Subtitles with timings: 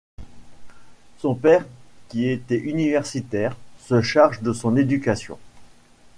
[1.19, 1.63] Son père,
[2.09, 5.37] qui était universitaire, se charge de son éducation.